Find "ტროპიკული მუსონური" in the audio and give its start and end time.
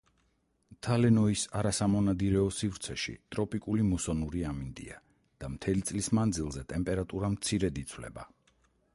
3.35-4.41